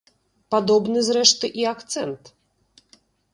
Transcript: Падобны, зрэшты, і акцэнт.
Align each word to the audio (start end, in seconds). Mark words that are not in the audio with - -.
Падобны, 0.53 1.03
зрэшты, 1.09 1.45
і 1.61 1.67
акцэнт. 1.73 2.23